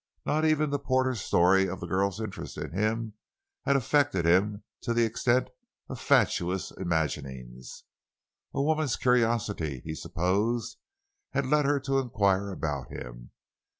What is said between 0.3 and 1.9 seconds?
even the porter's story of the